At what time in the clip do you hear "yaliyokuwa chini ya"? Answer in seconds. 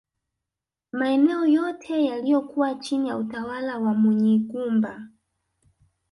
2.05-3.17